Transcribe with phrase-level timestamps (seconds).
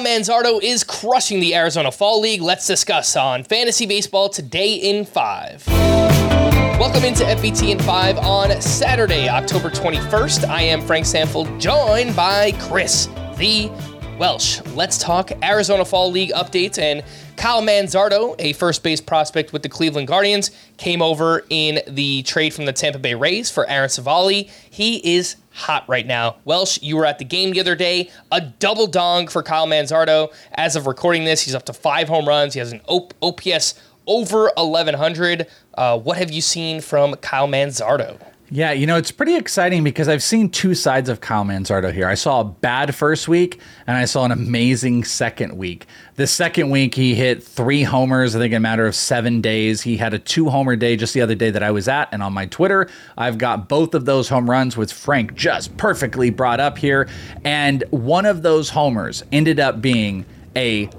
[0.00, 2.40] Manzardo is crushing the Arizona Fall League.
[2.40, 5.66] Let's discuss on Fantasy Baseball today in 5.
[5.68, 10.48] Welcome into FBT in 5 on Saturday, October 21st.
[10.48, 13.70] I am Frank Stampfl, joined by Chris, the
[14.18, 14.62] Welsh.
[14.74, 17.04] Let's talk Arizona Fall League updates and
[17.40, 22.52] Kyle Manzardo, a first base prospect with the Cleveland Guardians, came over in the trade
[22.52, 24.46] from the Tampa Bay Rays for Aaron Civale.
[24.68, 26.36] He is hot right now.
[26.44, 28.10] Welsh, you were at the game the other day.
[28.30, 30.30] A double dong for Kyle Manzardo.
[30.52, 32.52] As of recording this, he's up to five home runs.
[32.52, 33.72] He has an OPS
[34.06, 35.46] over 1100.
[35.72, 38.20] Uh, what have you seen from Kyle Manzardo?
[38.52, 42.08] Yeah, you know, it's pretty exciting because I've seen two sides of Kyle Manzardo here.
[42.08, 45.86] I saw a bad first week and I saw an amazing second week.
[46.16, 49.82] The second week, he hit three homers, I think, in a matter of seven days.
[49.82, 52.08] He had a two homer day just the other day that I was at.
[52.10, 56.30] And on my Twitter, I've got both of those home runs with Frank just perfectly
[56.30, 57.08] brought up here.
[57.44, 60.90] And one of those homers ended up being a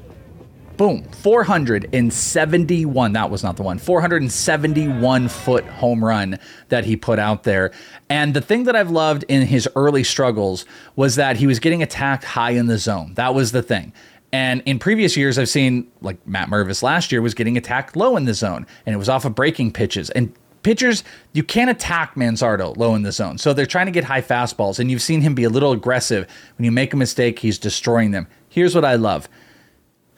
[0.78, 1.04] boom.
[1.04, 3.78] 471 that was not the one.
[3.78, 7.72] 471 foot home run that he put out there.
[8.10, 11.84] And the thing that i've loved in his early struggles was that he was getting
[11.84, 13.14] attacked high in the zone.
[13.16, 13.94] That was the thing.
[14.34, 18.18] And in previous years i've seen like matt mervis last year was getting attacked low
[18.18, 20.10] in the zone and it was off of breaking pitches.
[20.12, 23.38] And pitchers, you can't attack Manzardo low in the zone.
[23.38, 26.28] So they're trying to get high fastballs, and you've seen him be a little aggressive.
[26.58, 28.28] When you make a mistake, he's destroying them.
[28.50, 29.28] Here's what I love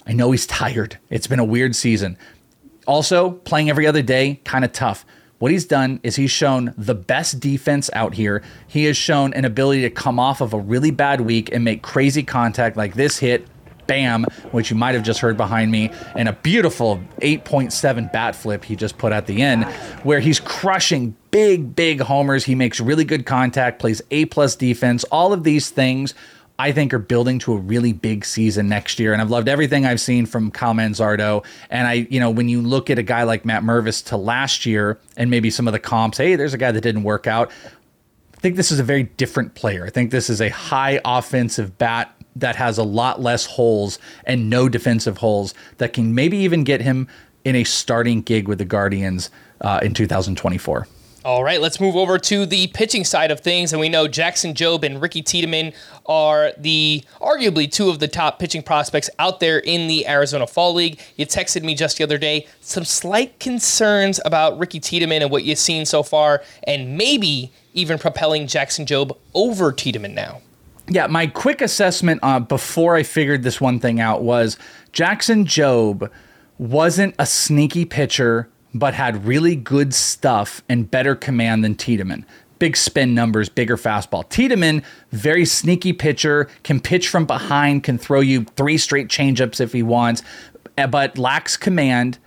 [0.06, 0.98] I know he's tired.
[1.10, 2.18] It's been a weird season.
[2.86, 5.06] Also, playing every other day, kind of tough.
[5.40, 8.42] What he's done is he's shown the best defense out here.
[8.68, 11.82] He has shown an ability to come off of a really bad week and make
[11.82, 13.46] crazy contact like this hit,
[13.86, 18.64] bam, which you might have just heard behind me, and a beautiful 8.7 bat flip
[18.64, 19.66] he just put at the end,
[20.04, 22.46] where he's crushing big, big homers.
[22.46, 25.04] He makes really good contact, plays A plus defense.
[25.06, 26.14] All of these things
[26.60, 29.12] I think are building to a really big season next year.
[29.12, 31.44] And I've loved everything I've seen from Kyle Manzardo.
[31.70, 34.66] And I, you know, when you look at a guy like Matt Mervis to last
[34.66, 37.52] year and maybe some of the comps, hey, there's a guy that didn't work out.
[38.36, 39.86] I think this is a very different player.
[39.86, 44.50] I think this is a high offensive bat that has a lot less holes and
[44.50, 47.08] no defensive holes that can maybe even get him
[47.46, 49.30] in a starting gig with the Guardians
[49.62, 50.88] uh, in 2024.
[51.26, 53.72] All right, let's move over to the pitching side of things.
[53.72, 55.72] And we know Jackson Jobe and Ricky Tiedemann
[56.06, 60.74] are the arguably two of the top pitching prospects out there in the Arizona Fall
[60.74, 61.00] League.
[61.16, 65.46] You texted me just the other day some slight concerns about Ricky Tiedemann and what
[65.46, 70.42] you've seen so far, and maybe even propelling Jackson Jobe over Tiedemann now.
[70.90, 74.58] Yeah, my quick assessment uh, before I figured this one thing out was
[74.92, 76.10] Jackson Jobe
[76.58, 82.26] wasn't a sneaky pitcher but had really good stuff and better command than Tiedemann.
[82.60, 84.28] Big spin numbers, bigger fastball.
[84.30, 89.74] Tiedemann, very sneaky pitcher, can pitch from behind, can throw you three straight changeups if
[89.74, 90.24] he wants,
[90.78, 92.20] eh, but lacks command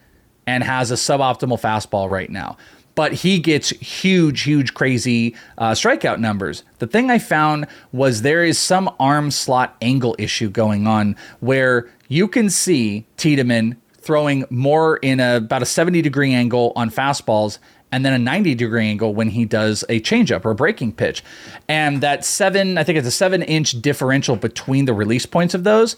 [0.47, 2.56] and has a suboptimal fastball right now.
[2.95, 6.65] But he gets huge, huge, crazy uh, strikeout numbers.
[6.79, 11.91] The thing I found was there is some arm slot angle issue going on where
[12.09, 17.59] you can see Tiedemann throwing more in a, about a 70 degree angle on fastballs
[17.93, 21.22] and then a 90 degree angle when he does a changeup or a breaking pitch.
[21.69, 25.65] And that seven, I think it's a seven inch differential between the release points of
[25.65, 25.97] those.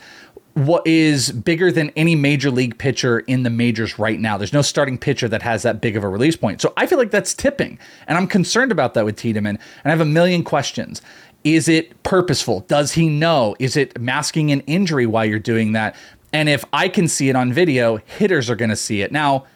[0.55, 4.37] What is bigger than any major league pitcher in the majors right now?
[4.37, 6.61] There's no starting pitcher that has that big of a release point.
[6.61, 7.79] So I feel like that's tipping.
[8.09, 9.57] And I'm concerned about that with Tiedemann.
[9.57, 11.01] And I have a million questions.
[11.45, 12.61] Is it purposeful?
[12.61, 13.55] Does he know?
[13.61, 15.95] Is it masking an injury while you're doing that?
[16.33, 19.13] And if I can see it on video, hitters are going to see it.
[19.13, 19.47] Now,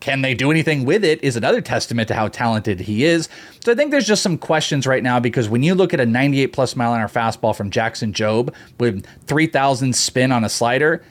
[0.00, 3.28] can they do anything with it is another testament to how talented he is.
[3.64, 6.06] So I think there's just some questions right now because when you look at a
[6.06, 11.02] 98 plus mile an hour fastball from Jackson Jobe with 3,000 spin on a slider,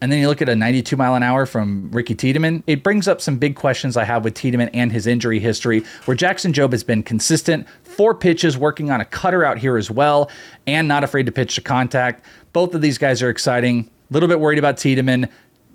[0.00, 3.08] and then you look at a 92 mile an hour from Ricky Tiedemann, it brings
[3.08, 6.72] up some big questions I have with Tiedemann and his injury history, where Jackson Jobe
[6.72, 10.30] has been consistent, four pitches, working on a cutter out here as well,
[10.66, 12.22] and not afraid to pitch to contact.
[12.52, 13.90] Both of these guys are exciting.
[14.14, 15.28] Little bit worried about Tiedemann.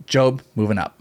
[0.05, 0.97] Jobe moving up.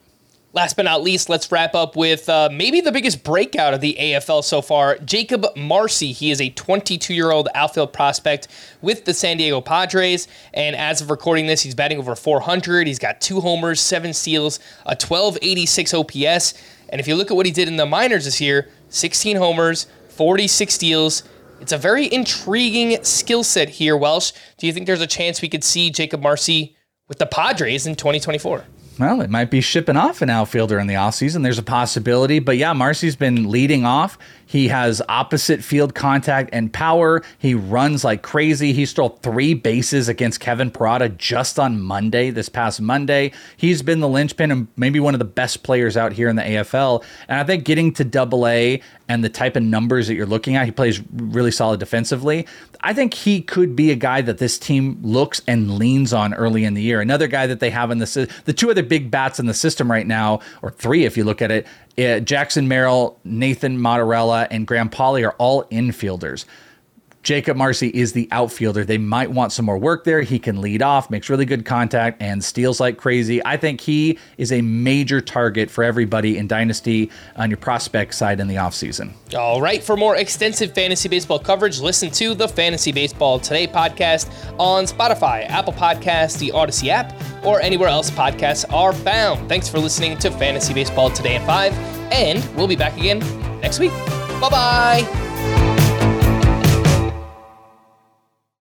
[0.54, 3.96] Last but not least, let's wrap up with uh, maybe the biggest breakout of the
[3.98, 4.98] AFL so far.
[4.98, 6.10] Jacob Marsee.
[6.10, 8.48] He is a 22 year old outfield prospect
[8.82, 10.26] with the San Diego Padres.
[10.52, 12.88] And as of recording this, he's batting over 400.
[12.88, 16.54] He's got two homers, seven steals, a 1286 OPS.
[16.88, 19.86] And if you look at what he did in the minors this year 16 homers,
[20.08, 21.22] 46 steals.
[21.60, 24.32] It's a very intriguing skill set here, Welsh.
[24.56, 26.74] Do you think there's a chance we could see Jacob Marsee
[27.08, 28.64] with the Padres in 2024.
[28.98, 31.44] Well, it might be shipping off an outfielder in the offseason.
[31.44, 32.40] There's a possibility.
[32.40, 34.18] But yeah, Marsee's been leading off.
[34.44, 37.22] He has opposite field contact and power.
[37.38, 38.72] He runs like crazy.
[38.72, 43.30] He stole three bases against Kevin Parada just on Monday, this past Monday.
[43.56, 46.42] He's been the linchpin and maybe one of the best players out here in the
[46.42, 47.04] AFL.
[47.28, 50.56] And I think getting to double A and the type of numbers that you're looking
[50.56, 52.46] at, he plays really solid defensively.
[52.80, 56.64] I think he could be a guy that this team looks and leans on early
[56.64, 57.00] in the year.
[57.00, 59.90] Another guy that they have in the the two other big bats in the system
[59.90, 61.66] right now, or three if you look at it,
[61.98, 66.44] uh, Jackson Merrill, Nathan Martorella, and Graham Pauley are all infielders.
[67.22, 68.84] Jacob Marsee is the outfielder.
[68.84, 70.22] They might want some more work there.
[70.22, 73.44] He can lead off, makes really good contact, and steals like crazy.
[73.44, 78.40] I think he is a major target for everybody in Dynasty on your prospect side
[78.40, 79.12] in the offseason.
[79.36, 79.82] All right.
[79.82, 85.48] For more extensive fantasy baseball coverage, listen to the Fantasy Baseball Today podcast on Spotify,
[85.48, 87.12] Apple Podcasts, the Audacy app,
[87.44, 89.48] or anywhere else podcasts are found.
[89.48, 91.72] Thanks for listening to Fantasy Baseball Today at 5,
[92.12, 93.18] and we'll be back again
[93.60, 93.92] next week.
[94.40, 95.27] Bye bye.